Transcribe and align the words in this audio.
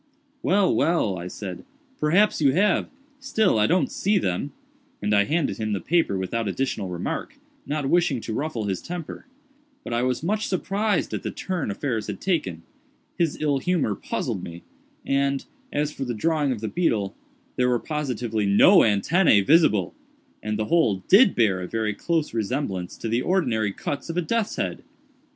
"Well, 0.41 0.73
well," 0.73 1.19
I 1.19 1.27
said, 1.27 1.63
"perhaps 1.99 2.41
you 2.41 2.53
have—still 2.53 3.59
I 3.59 3.67
don't 3.67 3.91
see 3.91 4.17
them;" 4.17 4.51
and 4.99 5.13
I 5.13 5.25
handed 5.25 5.57
him 5.57 5.73
the 5.73 5.79
paper 5.79 6.17
without 6.17 6.47
additional 6.47 6.89
remark, 6.89 7.35
not 7.67 7.87
wishing 7.87 8.19
to 8.21 8.33
ruffle 8.33 8.65
his 8.65 8.81
temper; 8.81 9.27
but 9.83 9.93
I 9.93 10.01
was 10.01 10.23
much 10.23 10.47
surprised 10.47 11.13
at 11.13 11.21
the 11.21 11.29
turn 11.29 11.69
affairs 11.69 12.07
had 12.07 12.19
taken; 12.19 12.63
his 13.15 13.39
ill 13.39 13.59
humor 13.59 13.93
puzzled 13.93 14.41
me—and, 14.43 15.45
as 15.71 15.91
for 15.91 16.03
the 16.03 16.15
drawing 16.15 16.51
of 16.51 16.61
the 16.61 16.67
beetle, 16.67 17.13
there 17.55 17.69
were 17.69 17.77
positively 17.77 18.47
no 18.47 18.79
antennæ 18.79 19.45
visible, 19.45 19.93
and 20.41 20.57
the 20.57 20.65
whole 20.65 21.03
did 21.09 21.35
bear 21.35 21.61
a 21.61 21.67
very 21.67 21.93
close 21.93 22.33
resemblance 22.33 22.97
to 22.97 23.07
the 23.07 23.21
ordinary 23.21 23.71
cuts 23.71 24.09
of 24.09 24.17
a 24.17 24.21
death's 24.23 24.55
head. 24.55 24.81